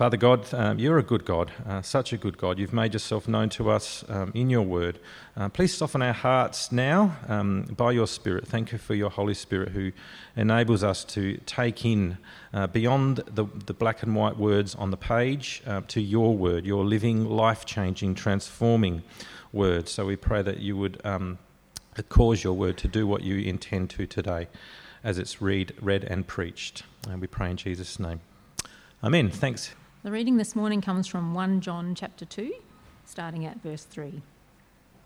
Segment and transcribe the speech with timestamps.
[0.00, 2.58] Father God, um, you're a good God, uh, such a good God.
[2.58, 4.98] You've made yourself known to us um, in your word.
[5.36, 8.48] Uh, please soften our hearts now um, by your Spirit.
[8.48, 9.92] Thank you for your Holy Spirit who
[10.36, 12.16] enables us to take in
[12.54, 16.64] uh, beyond the, the, black and white words on the page uh, to your word,
[16.64, 19.02] your living, life changing, transforming
[19.52, 19.86] word.
[19.86, 21.36] So we pray that you would um,
[22.08, 24.48] cause your word to do what you intend to today
[25.04, 26.84] as it's read, read and preached.
[27.06, 28.22] And we pray in Jesus' name.
[29.04, 29.28] Amen.
[29.28, 29.74] Thanks.
[30.02, 32.54] The reading this morning comes from 1 John chapter 2,
[33.04, 34.22] starting at verse 3.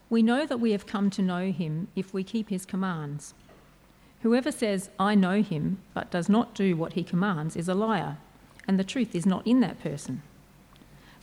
[0.08, 3.34] We know that we have come to know him if we keep his commands.
[4.22, 8.18] Whoever says, I know him, but does not do what he commands, is a liar,
[8.68, 10.22] and the truth is not in that person.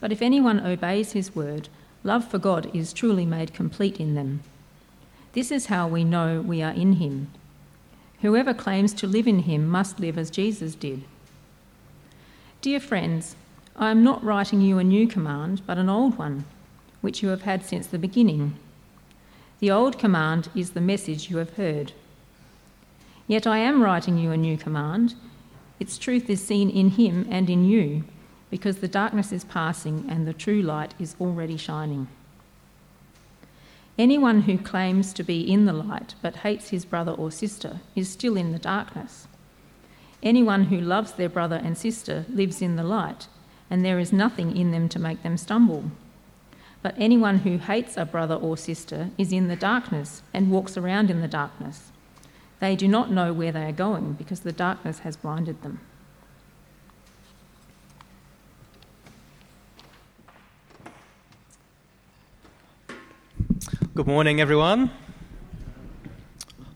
[0.01, 1.69] But if anyone obeys his word,
[2.03, 4.41] love for God is truly made complete in them.
[5.31, 7.31] This is how we know we are in him.
[8.19, 11.05] Whoever claims to live in him must live as Jesus did.
[12.59, 13.37] Dear friends,
[13.75, 16.45] I am not writing you a new command, but an old one,
[17.01, 18.55] which you have had since the beginning.
[19.59, 21.93] The old command is the message you have heard.
[23.27, 25.15] Yet I am writing you a new command.
[25.79, 28.03] Its truth is seen in him and in you,
[28.49, 32.07] because the darkness is passing and the true light is already shining.
[33.97, 38.09] Anyone who claims to be in the light but hates his brother or sister is
[38.09, 39.27] still in the darkness.
[40.23, 43.27] Anyone who loves their brother and sister lives in the light
[43.71, 45.85] and there is nothing in them to make them stumble.
[46.81, 51.09] But anyone who hates a brother or sister is in the darkness and walks around
[51.09, 51.91] in the darkness.
[52.59, 55.79] They do not know where they are going because the darkness has blinded them.
[63.95, 64.91] Good morning, everyone.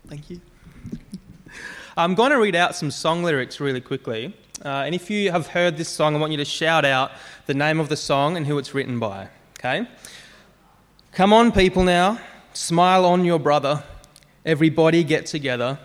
[0.08, 0.40] Thank you.
[1.98, 4.34] I'm going to read out some song lyrics really quickly.
[4.66, 7.12] Uh, and if you have heard this song, I want you to shout out
[7.46, 9.28] the name of the song and who it's written by.
[9.60, 9.88] Okay?
[11.12, 12.20] Come on, people, now.
[12.54, 13.84] Smile on your brother.
[14.44, 15.78] Everybody get together.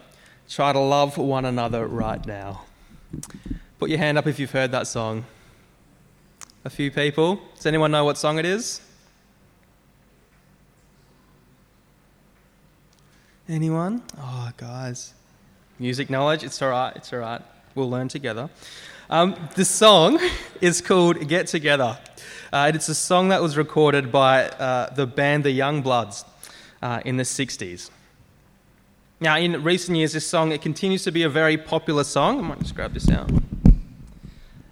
[0.49, 2.62] Try to love one another right now.
[3.78, 5.27] Put your hand up if you've heard that song.
[6.65, 7.38] A few people.
[7.56, 8.81] Does anyone know what song it is?
[13.47, 14.03] Anyone?
[14.19, 15.12] Oh, guys.
[15.78, 16.44] Music knowledge?
[16.44, 16.97] It's all right.
[16.97, 17.43] It's all right.
[17.76, 18.50] We'll learn together.
[19.08, 20.19] Um, the song
[20.60, 21.97] is called Get Together.
[22.53, 26.25] Uh, it's a song that was recorded by uh, the band The Youngbloods
[26.82, 27.91] uh, in the 60s.
[29.20, 32.41] Now, in recent years, this song it continues to be a very popular song.
[32.41, 33.30] I might just grab this out.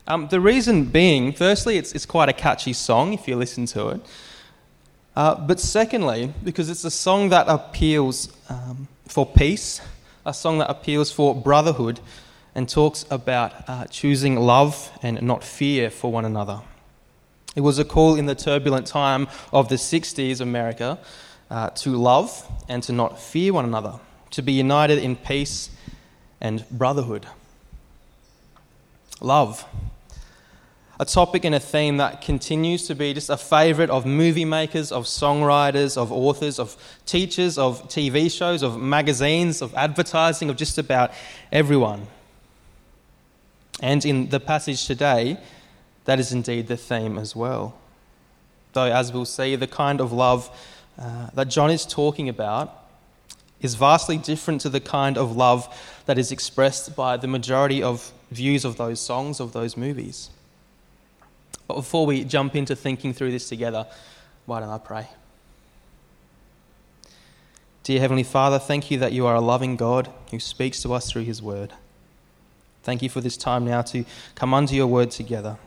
[0.09, 3.91] Um, the reason being, firstly, it's, it's quite a catchy song if you listen to
[3.91, 4.01] it.
[5.15, 9.81] Uh, but secondly, because it's a song that appeals um, for peace,
[10.27, 12.01] a song that appeals for brotherhood,
[12.59, 16.61] and talks about uh, choosing love and not fear for one another.
[17.55, 20.99] It was a call in the turbulent time of the 60s America
[21.53, 24.01] uh, to love and to not fear one another,
[24.33, 25.71] to be united in peace
[26.41, 27.29] and brotherhood.
[29.21, 29.65] Love.
[30.99, 34.91] A topic and a theme that continues to be just a favourite of movie makers,
[34.91, 36.77] of songwriters, of authors, of
[37.07, 41.13] teachers, of TV shows, of magazines, of advertising, of just about
[41.53, 42.09] everyone.
[43.81, 45.39] And in the passage today,
[46.05, 47.79] that is indeed the theme as well.
[48.73, 50.51] Though, as we'll see, the kind of love
[50.99, 52.75] uh, that John is talking about
[53.61, 55.69] is vastly different to the kind of love
[56.07, 60.31] that is expressed by the majority of views of those songs, of those movies.
[61.67, 63.87] But before we jump into thinking through this together,
[64.47, 65.09] why don't I pray?
[67.83, 71.11] Dear Heavenly Father, thank you that you are a loving God who speaks to us
[71.11, 71.73] through His Word.
[72.89, 75.59] Thank you for this time now to come under your word together.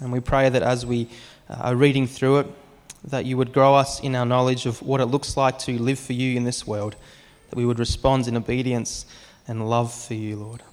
[0.00, 1.08] And we pray that as we
[1.48, 2.46] uh, are reading through it,
[3.04, 5.96] that you would grow us in our knowledge of what it looks like to live
[5.96, 6.96] for you in this world,
[7.50, 9.06] that we would respond in obedience
[9.46, 10.64] and love for you, Lord.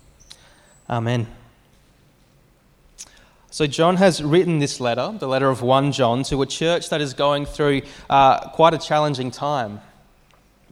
[0.90, 1.28] Amen.
[3.52, 7.02] So, John has written this letter, the letter of 1 John, to a church that
[7.02, 9.80] is going through uh, quite a challenging time.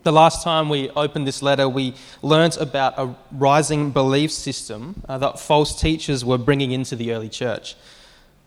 [0.03, 1.93] The last time we opened this letter, we
[2.23, 7.29] learnt about a rising belief system uh, that false teachers were bringing into the early
[7.29, 7.75] church.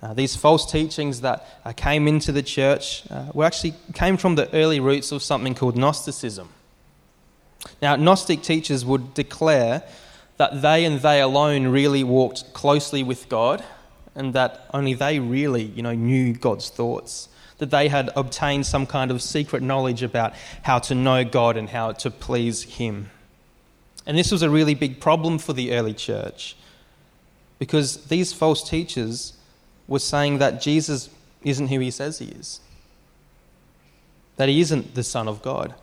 [0.02, 4.34] Uh, these false teachings that uh, came into the church uh, were actually came from
[4.34, 6.48] the early roots of something called Gnosticism.
[7.80, 9.84] Now, Gnostic teachers would declare
[10.38, 13.62] that they and they alone really walked closely with God,
[14.16, 17.28] and that only they really, you know, knew God's thoughts
[17.58, 21.68] that they had obtained some kind of secret knowledge about how to know God and
[21.68, 23.10] how to please Him.
[24.06, 26.56] And this was a really big problem for the early church
[27.58, 29.34] because these false teachers
[29.86, 31.08] were saying that Jesus
[31.42, 32.60] isn't who he says he is,
[34.36, 35.74] that he isn't the Son of God,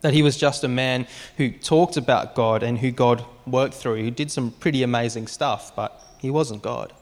[0.00, 1.06] that he was just a man
[1.36, 5.74] who talked about God and who God worked through, who did some pretty amazing stuff,
[5.76, 6.92] but he wasn't God.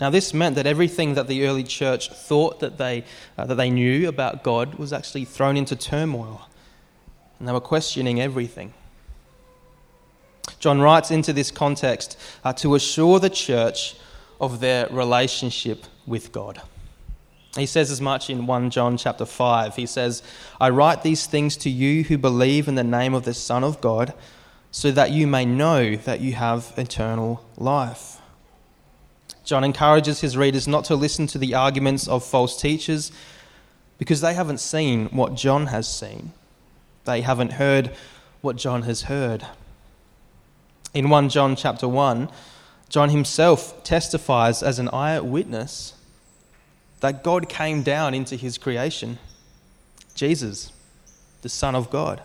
[0.00, 3.04] Now, this meant that everything that the early church thought that they,
[3.36, 6.48] uh, that they knew about God was actually thrown into turmoil.
[7.38, 8.72] And they were questioning everything.
[10.58, 13.94] John writes into this context uh, to assure the church
[14.40, 16.62] of their relationship with God.
[17.58, 19.76] He says as much in 1 John chapter 5.
[19.76, 20.22] He says,
[20.58, 23.82] I write these things to you who believe in the name of the Son of
[23.82, 24.14] God,
[24.70, 28.19] so that you may know that you have eternal life.
[29.44, 33.10] John encourages his readers not to listen to the arguments of false teachers
[33.98, 36.32] because they haven't seen what John has seen.
[37.04, 37.94] They haven't heard
[38.40, 39.46] what John has heard.
[40.94, 42.28] In 1 John chapter 1,
[42.88, 45.94] John himself testifies as an eyewitness
[47.00, 49.18] that God came down into his creation.
[50.14, 50.72] Jesus,
[51.42, 52.22] the Son of God.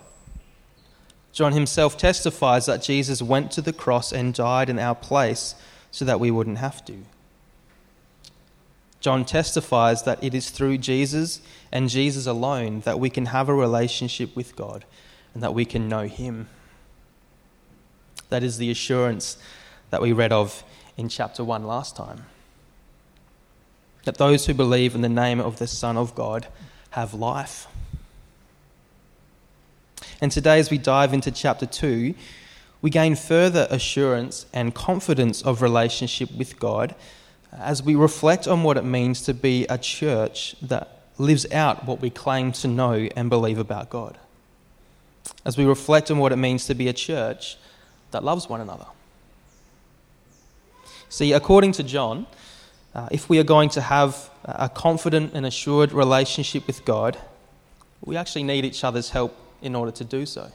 [1.32, 5.54] John himself testifies that Jesus went to the cross and died in our place
[5.90, 6.98] so that we wouldn't have to.
[9.00, 11.40] John testifies that it is through Jesus
[11.70, 14.84] and Jesus alone that we can have a relationship with God
[15.32, 16.48] and that we can know Him.
[18.30, 19.38] That is the assurance
[19.90, 20.64] that we read of
[20.96, 22.26] in chapter 1 last time.
[24.04, 26.48] That those who believe in the name of the Son of God
[26.90, 27.66] have life.
[30.20, 32.14] And today, as we dive into chapter 2,
[32.86, 36.94] we gain further assurance and confidence of relationship with God
[37.52, 42.00] as we reflect on what it means to be a church that lives out what
[42.00, 44.16] we claim to know and believe about God.
[45.44, 47.56] As we reflect on what it means to be a church
[48.12, 48.86] that loves one another.
[51.08, 52.28] See, according to John,
[52.94, 57.18] uh, if we are going to have a confident and assured relationship with God,
[58.04, 60.52] we actually need each other's help in order to do so.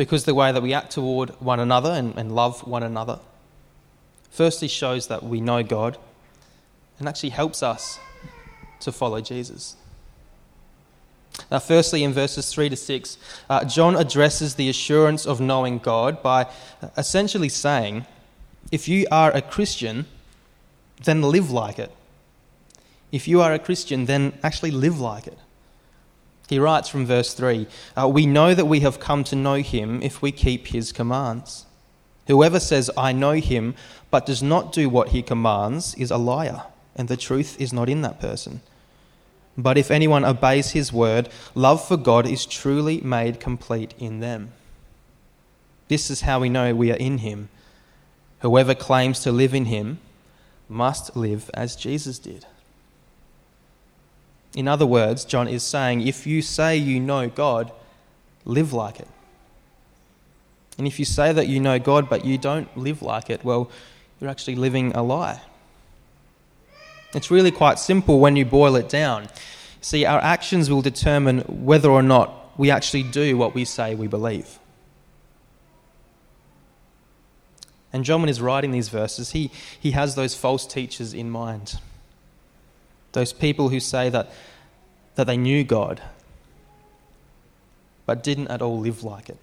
[0.00, 3.20] Because the way that we act toward one another and, and love one another
[4.30, 5.98] firstly shows that we know God
[6.98, 7.98] and actually helps us
[8.80, 9.76] to follow Jesus.
[11.50, 13.18] Now, firstly, in verses 3 to 6,
[13.50, 16.46] uh, John addresses the assurance of knowing God by
[16.96, 18.06] essentially saying,
[18.72, 20.06] if you are a Christian,
[21.04, 21.94] then live like it.
[23.12, 25.36] If you are a Christian, then actually live like it.
[26.50, 30.02] He writes from verse 3 uh, We know that we have come to know him
[30.02, 31.64] if we keep his commands.
[32.26, 33.76] Whoever says, I know him,
[34.10, 36.64] but does not do what he commands, is a liar,
[36.96, 38.62] and the truth is not in that person.
[39.56, 44.50] But if anyone obeys his word, love for God is truly made complete in them.
[45.86, 47.48] This is how we know we are in him.
[48.40, 50.00] Whoever claims to live in him
[50.68, 52.44] must live as Jesus did.
[54.54, 57.72] In other words, John is saying if you say you know God,
[58.44, 59.08] live like it.
[60.78, 63.70] And if you say that you know God but you don't live like it, well,
[64.20, 65.40] you're actually living a lie.
[67.12, 69.28] It's really quite simple when you boil it down.
[69.80, 74.06] See, our actions will determine whether or not we actually do what we say we
[74.06, 74.58] believe.
[77.92, 81.78] And John, when he's writing these verses, he, he has those false teachers in mind.
[83.12, 84.30] Those people who say that,
[85.16, 86.00] that they knew God,
[88.06, 89.38] but didn't at all live like it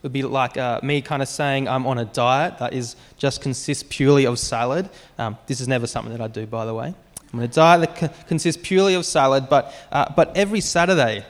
[0.00, 2.96] It would be like uh, me kind of saying I'm on a diet that is
[3.18, 4.88] just consists purely of salad.
[5.18, 6.94] Um, this is never something that I do, by the way.
[7.32, 11.26] I'm on a diet that co- consists purely of salad, but, uh, but every Saturday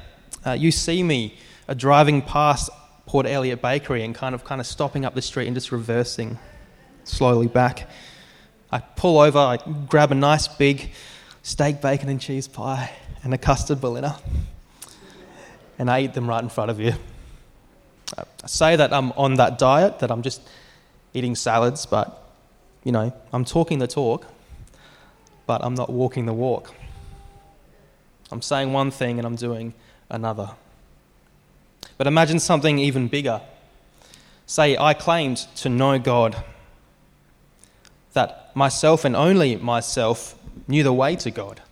[0.47, 1.37] uh, you see me
[1.69, 2.71] uh, driving past
[3.07, 6.39] Port Elliot Bakery and kind of, kind of stopping up the street and just reversing
[7.03, 7.89] slowly back.
[8.73, 9.59] I pull over, I
[9.89, 10.91] grab a nice big
[11.43, 12.91] steak, bacon, and cheese pie
[13.23, 14.17] and a custard berliner,
[15.79, 16.93] and I eat them right in front of you.
[18.17, 20.41] I say that I'm on that diet, that I'm just
[21.15, 22.31] eating salads, but,
[22.85, 24.27] you know, I'm talking the talk,
[25.47, 26.73] but I'm not walking the walk.
[28.31, 29.75] I'm saying one thing and I'm doing
[30.09, 30.51] another.
[31.99, 33.41] But imagine something even bigger.
[34.47, 36.43] Say, I claimed to know God,
[38.13, 40.35] that myself and only myself
[40.67, 41.63] knew the way to God.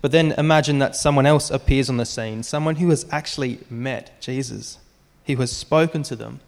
[0.00, 4.20] But then imagine that someone else appears on the scene, someone who has actually met
[4.20, 4.78] Jesus
[5.26, 6.40] who has spoken to them.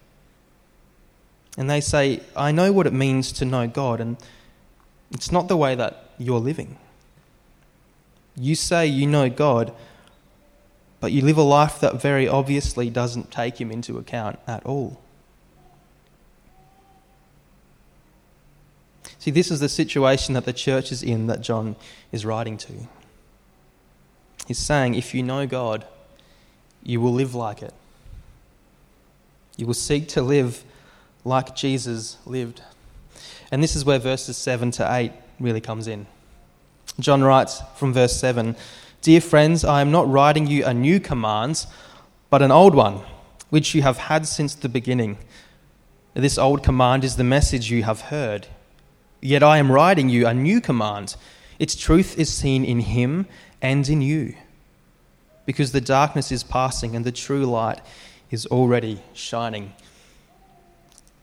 [1.57, 4.17] And they say, I know what it means to know God, and
[5.11, 6.77] it's not the way that you're living.
[8.35, 9.73] You say you know God,
[10.99, 15.01] but you live a life that very obviously doesn't take Him into account at all.
[19.27, 21.75] See, this is the situation that the church is in that John
[22.13, 22.71] is writing to.
[24.47, 25.85] He's saying, if you know God,
[26.81, 27.73] you will live like it.
[29.57, 30.63] You will seek to live
[31.25, 32.61] like Jesus lived.
[33.51, 36.07] And this is where verses 7 to 8 really comes in.
[36.97, 38.55] John writes from verse 7
[39.01, 41.65] Dear friends, I am not writing you a new command,
[42.29, 43.01] but an old one,
[43.49, 45.17] which you have had since the beginning.
[46.13, 48.47] This old command is the message you have heard.
[49.27, 51.17] Yet I am writing you a new command.
[51.59, 53.27] Its truth is seen in him
[53.61, 54.35] and in you,
[55.45, 57.81] because the darkness is passing and the true light
[58.31, 59.73] is already shining.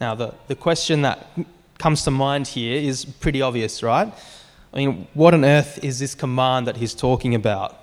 [0.02, 1.26] Now, the, the question that
[1.78, 4.12] comes to mind here is pretty obvious, right?
[4.75, 7.75] I mean, what on earth is this command that he's talking about?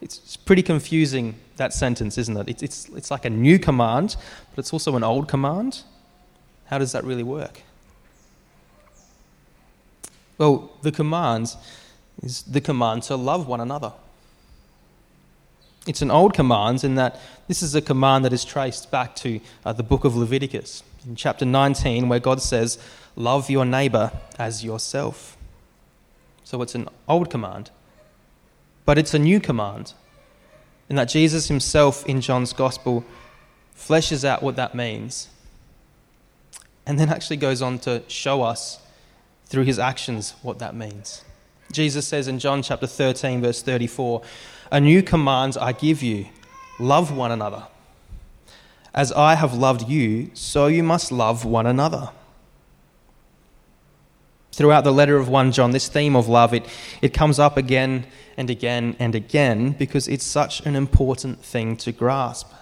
[0.00, 2.48] It's pretty confusing, that sentence, isn't it?
[2.48, 4.16] It's, it's, it's like a new command,
[4.50, 5.82] but it's also an old command.
[6.64, 7.62] How does that really work?
[10.40, 11.54] Well, the command
[12.22, 13.92] is the command to love one another.
[15.86, 19.38] It's an old command in that this is a command that is traced back to
[19.66, 22.78] uh, the book of Leviticus, in chapter 19, where God says,
[23.16, 25.36] Love your neighbor as yourself.
[26.42, 27.70] So it's an old command,
[28.86, 29.92] but it's a new command,
[30.88, 33.04] in that Jesus himself in John's gospel
[33.76, 35.28] fleshes out what that means,
[36.86, 38.78] and then actually goes on to show us
[39.50, 41.24] through his actions what that means.
[41.72, 44.22] Jesus says in John chapter 13, verse 34,
[44.72, 46.26] A new command I give you
[46.78, 47.66] love one another.
[48.94, 52.10] As I have loved you, so you must love one another.
[54.52, 56.66] Throughout the letter of 1 John, this theme of love, it,
[57.02, 61.92] it comes up again and again and again because it's such an important thing to
[61.92, 62.52] grasp.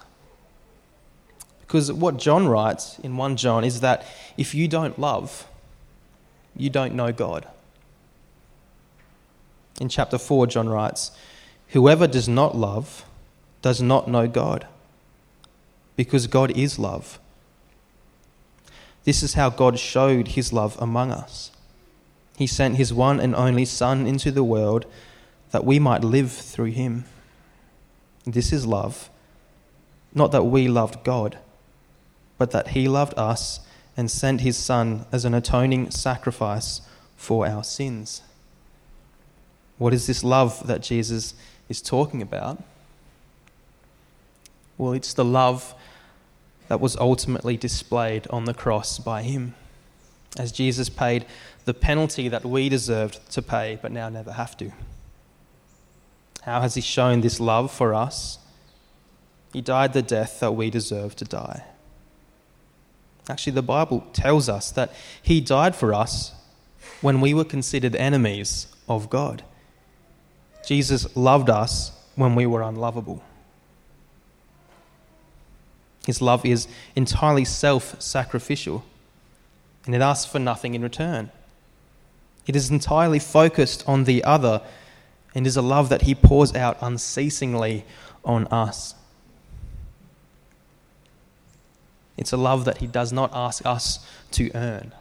[1.61, 5.47] Because what John writes in 1 John is that if you don't love,
[6.59, 7.47] you don't know God.
[9.81, 11.13] In chapter 4, John writes,
[11.69, 13.05] Whoever does not love
[13.63, 14.67] does not know God,
[15.97, 17.19] because God is love.
[19.05, 21.51] This is how God showed his love among us.
[22.37, 24.87] He sent his one and only Son into the world
[25.51, 27.05] that we might live through him.
[28.25, 29.09] This is love,
[30.15, 31.39] not that we loved God,
[32.37, 33.61] but that he loved us
[33.99, 36.83] and sent his Son as an atoning sacrifice
[37.17, 38.23] for our sins.
[39.77, 41.35] What is this love that Jesus
[41.69, 42.63] is talking about?
[44.79, 45.75] Well, it's the love
[46.69, 49.57] that was ultimately displayed on the cross by him,
[50.39, 51.27] as Jesus paid
[51.65, 54.71] the penalty that we deserved to pay but now never have to.
[56.43, 58.39] How has he shown this love for us?
[59.53, 61.65] He died the death that we deserve to die.
[63.29, 64.93] Actually, the Bible tells us that
[65.23, 66.33] He died for us
[67.01, 69.43] when we were considered enemies of God.
[70.67, 73.23] Jesus loved us when we were unlovable.
[76.07, 78.85] His love is entirely self sacrificial,
[79.85, 81.31] and it asks for nothing in return.
[82.47, 84.63] It is entirely focused on the other
[85.35, 87.85] and is a love that He pours out unceasingly
[88.25, 88.95] on us.
[92.19, 94.01] It's a love that He does not ask us
[94.33, 94.93] to earn.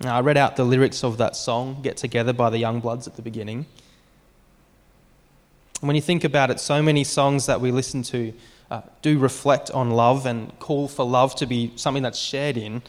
[0.00, 3.16] Now, I read out the lyrics of that song, Get Together by the Youngbloods, at
[3.16, 3.66] the beginning.
[5.80, 8.32] when you think about it, so many songs that we listen to
[8.70, 12.82] uh, do reflect on love and call for love to be something that's shared in.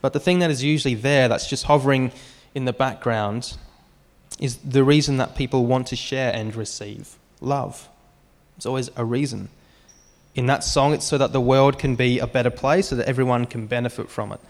[0.00, 2.12] But the thing that is usually there, that's just hovering
[2.54, 3.56] in the background,
[4.40, 7.88] is the reason that people want to share and receive love.
[8.56, 9.48] There's always a reason
[10.34, 13.06] in that song, it's so that the world can be a better place, so that
[13.06, 14.40] everyone can benefit from it,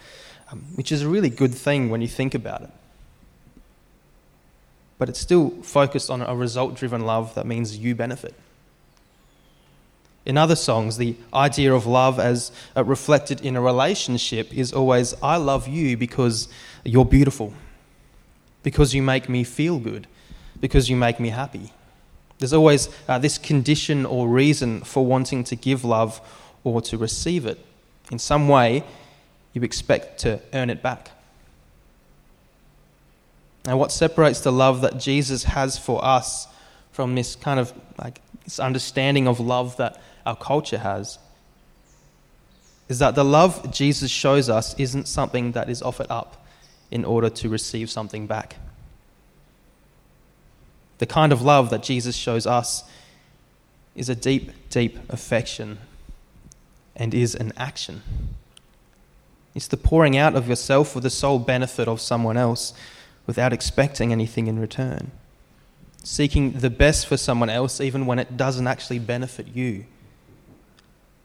[0.51, 2.71] um, which is a really good thing when you think about it.
[4.99, 8.35] But it's still focused on a result driven love that means you benefit.
[10.25, 15.15] In other songs, the idea of love as uh, reflected in a relationship is always
[15.21, 16.47] I love you because
[16.85, 17.53] you're beautiful,
[18.63, 20.07] because you make me feel good,
[20.61, 21.73] because you make me happy.
[22.43, 26.21] There's always uh, this condition or reason for wanting to give love
[26.65, 27.65] or to receive it.
[28.11, 28.83] In some way,
[29.53, 31.13] you expect to earn it back.
[33.65, 36.49] Now, what separates the love that Jesus has for us
[36.91, 41.21] from this kind of like this understanding of love that our culture has
[42.89, 46.45] is that the love Jesus shows us isn't something that is offered up
[46.91, 48.57] in order to receive something back.
[51.03, 52.85] The kind of love that Jesus shows us
[53.97, 55.79] is a deep, deep affection
[56.95, 58.03] and is an action.
[59.53, 62.73] It's the pouring out of yourself for the sole benefit of someone else
[63.27, 65.11] without expecting anything in return.
[66.05, 69.87] Seeking the best for someone else even when it doesn't actually benefit you.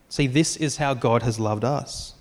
[0.08, 2.14] See, this is how God has loved us.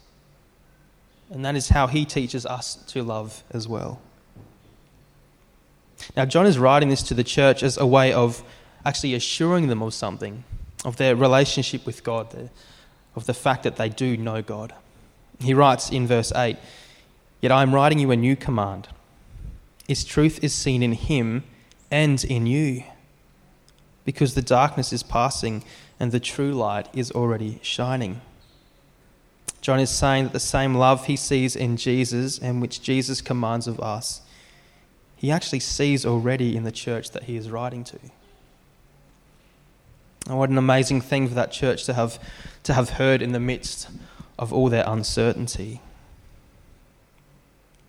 [1.32, 4.00] And that is how he teaches us to love as well.
[6.16, 8.44] Now, John is writing this to the church as a way of
[8.86, 10.44] actually assuring them of something,
[10.86, 12.50] of their relationship with God,
[13.16, 14.74] of the fact that they do know God.
[15.40, 16.58] He writes in verse 8
[17.42, 18.88] Yet I am writing you a new command.
[19.88, 21.44] Its truth is seen in him
[21.92, 22.84] and in you,
[24.06, 25.64] because the darkness is passing
[26.00, 28.22] and the true light is already shining.
[29.62, 33.68] John is saying that the same love he sees in Jesus and which Jesus commands
[33.68, 34.22] of us,
[35.18, 38.00] he actually sees already in the church that he is writing to.
[40.28, 42.20] And what an amazing thing for that church to have,
[42.64, 43.90] to have heard in the midst
[44.38, 45.82] of all their uncertainty.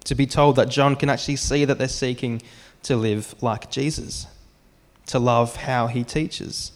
[0.04, 2.40] To be told that John can actually see that they're seeking
[2.84, 4.26] to live like Jesus,
[5.06, 6.72] to love how he teaches.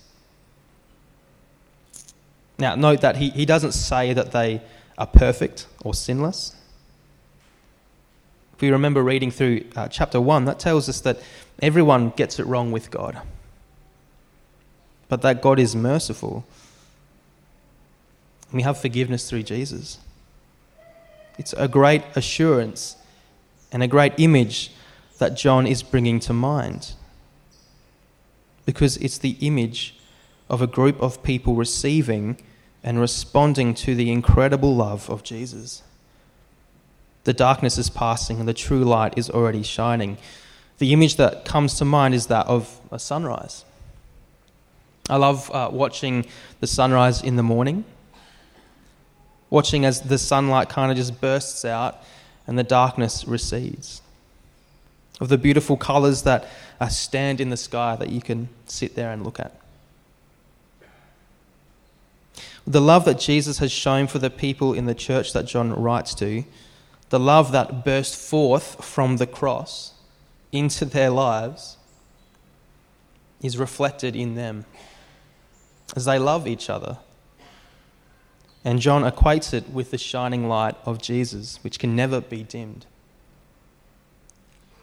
[2.59, 4.61] Now, note that he, he doesn't say that they
[4.99, 6.54] are perfect or sinless.
[8.62, 11.19] We remember reading through uh, chapter 1, that tells us that
[11.61, 13.21] everyone gets it wrong with God,
[15.11, 16.47] but that God is merciful
[18.52, 19.99] we have forgiveness through Jesus.
[21.38, 22.97] It's a great assurance
[23.73, 24.73] and a great image
[25.19, 26.92] that John is bringing to mind.
[28.66, 29.99] Because it's the image
[30.50, 32.37] of a group of people receiving
[32.85, 35.83] and responding to the incredible love of Jesus.
[37.25, 40.19] The darkness is passing and the true light is already shining.
[40.79, 43.64] The image that comes to mind is that of a sunrise.
[45.09, 46.26] I love uh, watching
[46.61, 47.85] the sunrise in the morning
[49.52, 52.02] watching as the sunlight kind of just bursts out
[52.47, 54.00] and the darkness recedes.
[55.21, 56.49] Of the beautiful colours that
[56.80, 59.54] uh, stand in the sky that you can sit there and look at.
[62.67, 66.15] The love that Jesus has shown for the people in the church that John writes
[66.15, 66.45] to,
[67.12, 69.92] the love that burst forth from the cross
[70.50, 71.76] into their lives,
[73.40, 74.64] is reflected in them
[75.94, 76.98] as they love each other
[78.64, 82.86] and John equates it with the shining light of Jesus, which can never be dimmed.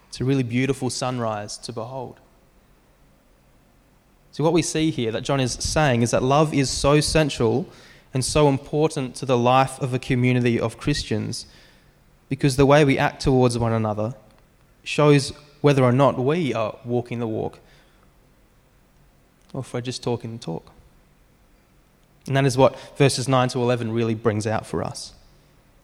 [0.10, 2.20] It's a really beautiful sunrise to behold.
[4.32, 7.68] So, what we see here that John is saying is that love is so central
[8.14, 11.46] and so important to the life of a community of Christians
[12.30, 14.14] because the way we act towards one another
[14.84, 17.60] shows whether or not we are walking the walk
[19.54, 20.72] or if we're just talking the talk.
[22.28, 25.14] And that is what verses 9 to 11 really brings out for us.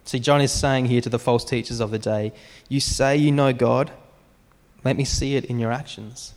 [0.03, 2.31] See, John is saying here to the false teachers of the day,
[2.69, 3.91] You say you know God,
[4.83, 6.33] let me see it in your actions.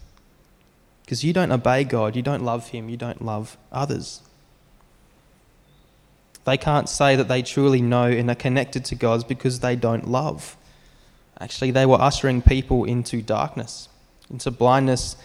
[1.05, 4.23] Because you don't obey God, you don't love Him, you don't love others.
[6.49, 10.09] They can't say that they truly know and are connected to God because they don't
[10.09, 10.57] love.
[11.39, 13.91] Actually, they were ushering people into darkness,
[14.31, 15.17] into blindness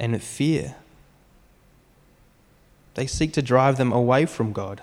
[0.00, 0.74] and fear.
[2.94, 4.82] They seek to drive them away from God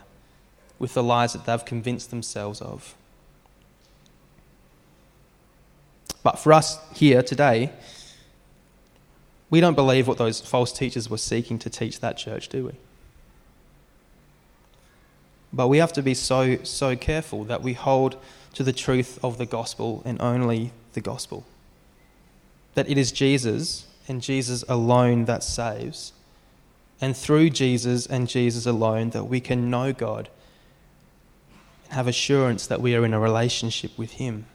[0.80, 2.96] with the lies that they've convinced themselves of.
[6.24, 7.74] But for us here today,
[9.50, 12.89] we don't believe what those false teachers were seeking to teach that church, do we?
[15.52, 18.18] But we have to be so, so careful that we hold
[18.54, 21.46] to the truth of the gospel and only the gospel.
[22.76, 26.14] That it is Jesus and Jesus alone that saves
[27.02, 30.30] and through Jesus and Jesus alone that we can know God
[31.86, 34.46] and have assurance that we are in a relationship with Him.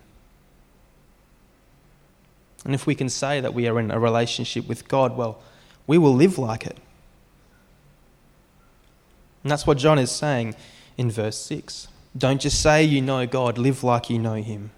[2.64, 5.40] And if we can say that we are in a relationship with God, well,
[5.86, 6.78] we will live like it.
[9.42, 10.54] And that's what John is saying
[10.96, 11.88] in verse 6.
[12.16, 14.70] Don't just say you know God, live like you know Him.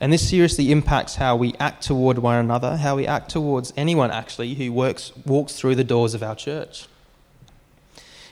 [0.00, 4.10] And this seriously impacts how we act toward one another, how we act towards anyone
[4.10, 6.86] actually who works, walks through the doors of our church.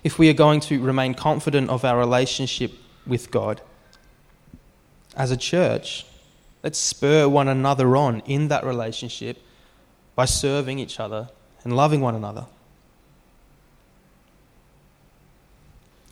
[0.05, 2.73] If we are going to remain confident of our relationship
[3.07, 3.61] with God
[5.17, 6.07] as a church,
[6.63, 9.43] let's spur one another on in that relationship
[10.15, 11.31] by serving each other
[11.65, 12.47] and loving one another.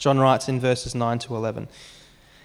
[0.05, 1.67] John writes in verses 9 to 11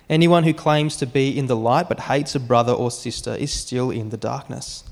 [0.09, 3.51] Anyone who claims to be in the light but hates a brother or sister is
[3.51, 4.85] still in the darkness.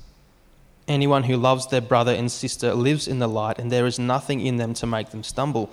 [0.86, 4.42] Anyone who loves their brother and sister lives in the light, and there is nothing
[4.42, 5.70] in them to make them stumble.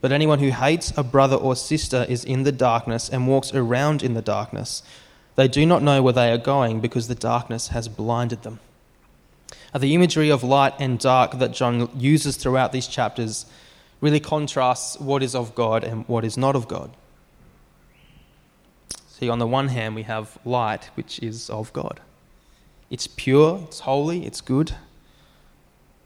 [0.00, 4.04] But anyone who hates a brother or sister is in the darkness and walks around
[4.04, 4.84] in the darkness.
[5.34, 8.60] They do not know where they are going because the darkness has blinded them.
[9.76, 13.46] The imagery of light and dark that John uses throughout these chapters
[14.00, 16.90] really contrasts what is of God and what is not of God.
[19.08, 22.00] See, on the one hand, we have light, which is of God.
[22.88, 24.74] It's pure, it's holy, it's good.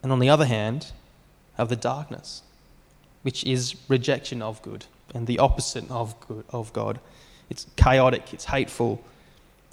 [0.03, 0.93] And on the other hand,
[1.57, 2.43] have the darkness,
[3.23, 6.99] which is rejection of good and the opposite of, good, of God.
[7.49, 9.03] It's chaotic, it's hateful,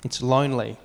[0.04, 0.78] it's lonely.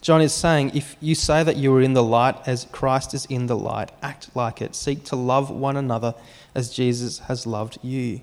[0.00, 3.24] John is saying if you say that you are in the light as Christ is
[3.26, 4.74] in the light, act like it.
[4.74, 6.14] Seek to love one another
[6.54, 8.20] as Jesus has loved you.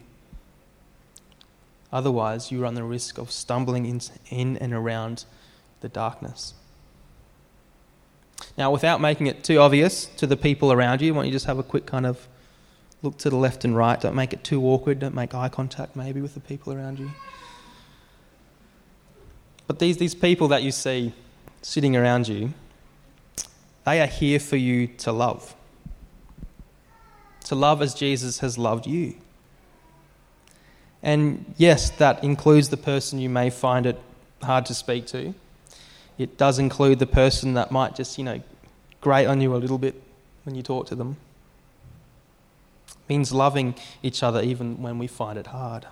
[1.91, 3.85] Otherwise, you run the risk of stumbling
[4.29, 5.25] in, and around
[5.81, 6.53] the darkness.
[8.57, 11.45] Now, without making it too obvious to the people around you, why don't you just
[11.45, 12.27] have a quick kind of
[13.01, 13.99] look to the left and right?
[13.99, 14.99] Don't make it too awkward.
[14.99, 17.11] Don't make eye contact maybe with the people around you.
[19.67, 21.13] But these, these people that you see
[21.65, 22.54] sitting around you,
[23.86, 25.56] they are here for you to love.
[27.45, 29.15] To love as Jesus has loved you.
[31.01, 33.99] And yes, that includes the person you may find it
[34.43, 35.34] hard to speak to.
[36.19, 38.41] It does include the person that might just, you know,
[39.01, 39.99] grate on you a little bit
[40.43, 41.17] when you talk to them.
[42.89, 43.73] It means loving
[44.04, 45.88] each other even when we find it hard.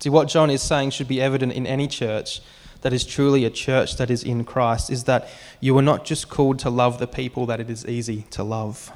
[0.00, 2.40] See, what John is saying should be evident in any church
[2.82, 5.28] that is truly a church that is in Christ is that
[5.60, 8.92] you are not just called to love the people that it is easy to love.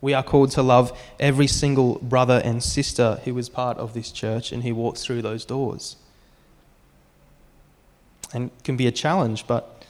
[0.00, 4.10] We are called to love every single brother and sister who is part of this
[4.10, 5.96] church and who walks through those doors
[8.32, 9.84] and can be a challenge, but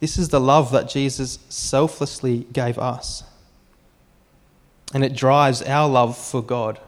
[0.00, 3.24] this is the love that Jesus selflessly gave us.
[4.94, 6.78] And it drives our love for God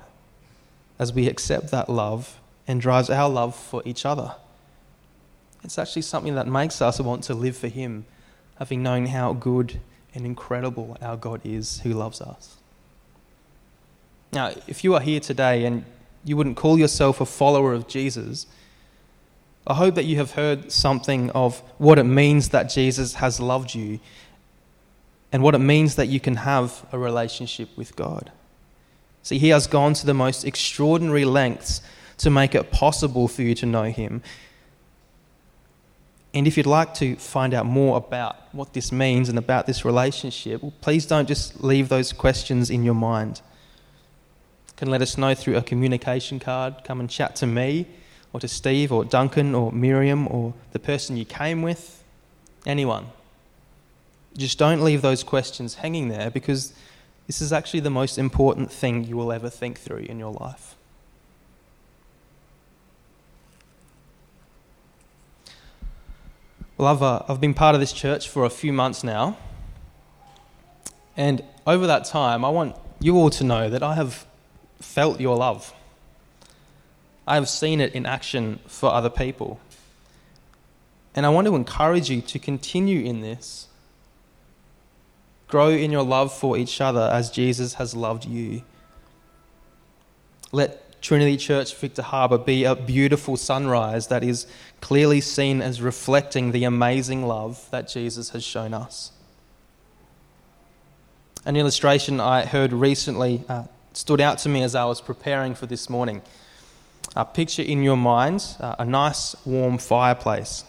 [0.99, 2.39] as we accept that love
[2.69, 4.35] and drives our love for each other.
[5.63, 8.07] It's actually something that makes us want to live for Him,
[8.59, 9.81] having known how good
[10.15, 12.57] and incredible our God is who loves us.
[14.33, 15.85] Now, if you are here today and
[16.25, 18.47] you wouldn't call yourself a follower of Jesus,
[19.67, 23.75] I hope that you have heard something of what it means that Jesus has loved
[23.75, 24.01] you
[25.33, 28.33] and what it means that you can have a relationship with God.
[29.23, 31.83] See, He has gone to the most extraordinary lengths
[32.19, 34.23] to make it possible for you to know Him.
[36.33, 39.85] And if you'd like to find out more about what this means and about this
[39.85, 43.41] relationship, well, please don't just leave those questions in your mind.
[44.69, 46.85] You can let us know through a communication card.
[46.85, 47.87] Come and chat to me
[48.33, 52.03] or to Steve or Duncan or Miriam or the person you came with,
[52.65, 53.07] anyone.
[54.37, 56.73] Just don't leave those questions hanging there because
[57.27, 60.77] this is actually the most important thing you will ever think through in your life.
[66.81, 69.37] Well, I've, uh, I've been part of this church for a few months now.
[71.15, 74.25] And over that time, I want you all to know that I have
[74.81, 75.75] felt your love.
[77.27, 79.61] I have seen it in action for other people.
[81.15, 83.69] And I want to encourage you to continue in this.
[85.49, 88.63] Grow in your love for each other as Jesus has loved you.
[90.51, 94.47] Let Trinity Church Victor Harbor be a beautiful sunrise that is
[94.81, 99.13] clearly seen as reflecting the amazing love that Jesus has shown us.
[101.45, 105.67] An illustration I heard recently uh, stood out to me as I was preparing for
[105.67, 106.21] this morning.
[107.17, 110.65] Uh, picture in your mind uh, a nice warm fireplace.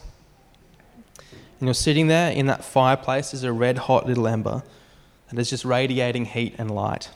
[1.60, 4.64] And you're sitting there, in that fireplace is a red hot little ember
[5.30, 7.10] that is just radiating heat and light.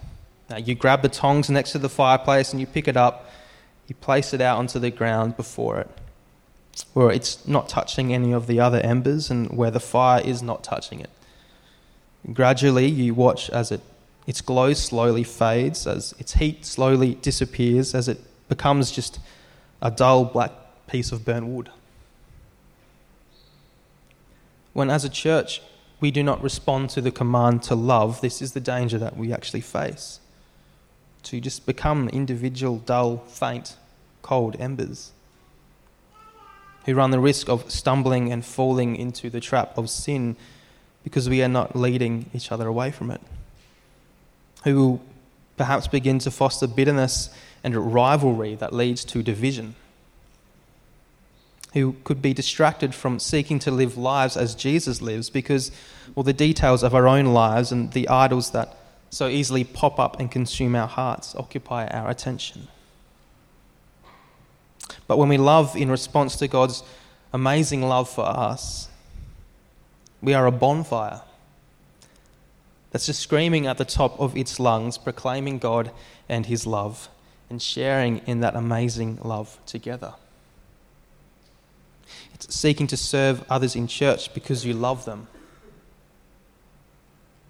[0.48, 3.30] Now, you grab the tongs next to the fireplace and you pick it up,
[3.88, 5.90] you place it out onto the ground before it,
[6.92, 10.62] where it's not touching any of the other embers and where the fire is not
[10.62, 11.11] touching it.
[12.32, 13.80] Gradually, you watch as it,
[14.26, 19.18] its glow slowly fades, as its heat slowly disappears, as it becomes just
[19.82, 20.52] a dull black
[20.87, 21.70] piece of burnt wood.
[24.72, 25.62] When, as a church,
[26.00, 29.32] we do not respond to the command to love, this is the danger that we
[29.32, 30.20] actually face.
[31.26, 33.76] To just become individual, dull, faint,
[34.22, 35.12] cold embers
[36.86, 40.36] who run the risk of stumbling and falling into the trap of sin
[41.02, 43.20] because we are not leading each other away from it.
[44.62, 45.02] Who will
[45.56, 47.28] perhaps begin to foster bitterness
[47.64, 49.74] and rivalry that leads to division,
[51.74, 55.72] who could be distracted from seeking to live lives as Jesus lives because,
[56.14, 58.76] well, the details of our own lives and the idols that
[59.11, 62.69] so easily pop up and consume our hearts occupy our attention.
[65.07, 66.83] But when we love in response to God's
[67.33, 68.88] amazing love for us,
[70.21, 71.23] we are a bonfire
[72.90, 75.90] that's just screaming at the top of its lungs, proclaiming God
[76.29, 77.09] and His love
[77.49, 80.14] and sharing in that amazing love together.
[82.35, 85.29] It's seeking to serve others in church because you love them.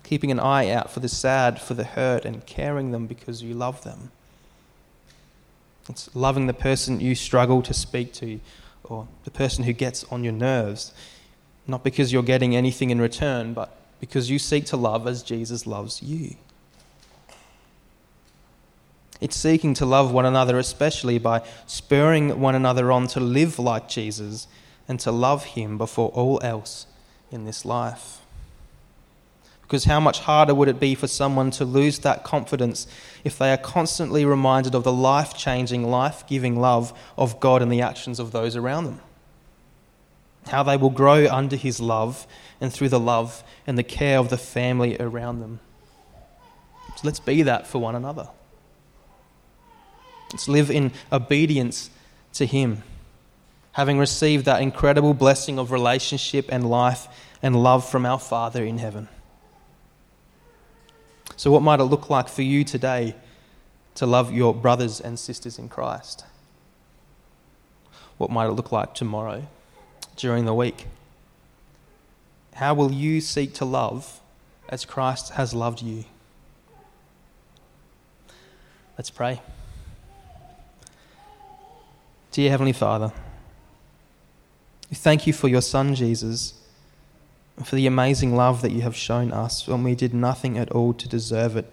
[0.07, 3.55] Keeping an eye out for the sad, for the hurt, and caring them because you
[3.55, 4.12] love them.
[5.88, 8.38] It's loving the person you struggle to speak to
[8.85, 10.95] or the person who gets on your nerves,
[11.66, 15.66] not because you're getting anything in return, but because you seek to love as Jesus
[15.66, 16.37] loves you.
[19.21, 23.88] It's seeking to love one another, especially by spurring one another on to live like
[23.88, 24.47] Jesus
[24.87, 26.87] and to love Him before all else
[27.33, 28.21] in this life.
[29.66, 32.87] Because how much harder would it be for someone to lose that confidence
[33.24, 37.72] if they are constantly reminded of the life changing, life giving love of God and
[37.72, 39.00] the actions of those around them?
[40.46, 42.29] How they will grow under His love
[42.61, 45.59] and through the love and the care of the family around them.
[46.94, 48.29] So let's be that for one another.
[50.31, 51.90] Let's live in obedience
[52.35, 52.85] to Him,
[53.72, 57.09] having received that incredible blessing of relationship and life
[57.42, 59.09] and love from our Father in heaven.
[61.37, 63.14] So, what might it look like for you today
[63.96, 66.25] to love your brothers and sisters in Christ?
[68.16, 69.46] What might it look like tomorrow,
[70.16, 70.87] during the week?
[72.55, 74.20] How will you seek to love
[74.70, 76.05] as Christ has loved you?
[78.96, 79.42] Let's pray.
[82.33, 83.12] Dear Heavenly Father,
[84.88, 86.55] we thank you for your Son, Jesus,
[87.64, 90.92] for the amazing love that you have shown us when we did nothing at all
[90.92, 91.73] to deserve it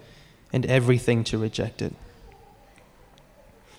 [0.51, 1.93] and everything to reject it.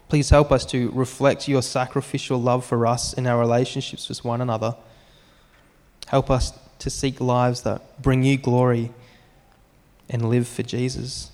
[0.09, 4.41] Please help us to reflect your sacrificial love for us in our relationships with one
[4.41, 4.77] another.
[6.09, 8.93] Help us to seek lives that bring you glory
[10.11, 11.31] and live for Jesus.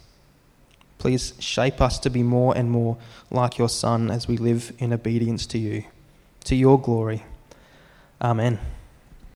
[0.99, 2.97] Please shape us to be more and more
[3.31, 5.85] like your Son as we live in obedience to you,
[6.45, 7.25] to your glory.
[8.21, 8.61] Amen.